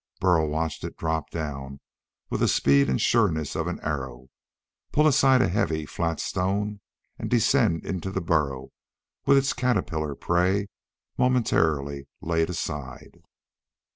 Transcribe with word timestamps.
Burl 0.19 0.49
watched 0.49 0.83
it 0.83 0.97
drop 0.97 1.29
down 1.29 1.79
with 2.31 2.39
the 2.39 2.47
speed 2.47 2.89
and 2.89 2.99
sureness 2.99 3.55
of 3.55 3.67
an 3.67 3.79
arrow, 3.81 4.29
pull 4.91 5.05
aside 5.05 5.43
a 5.43 5.47
heavy, 5.47 5.85
flat 5.85 6.19
stone, 6.19 6.81
and 7.19 7.29
descend 7.29 7.85
into 7.85 8.09
the 8.09 8.19
burrow 8.19 8.71
with 9.27 9.37
its 9.37 9.53
caterpillar 9.53 10.15
prey 10.15 10.69
momentarily 11.19 12.07
laid 12.19 12.49
aside. 12.49 13.21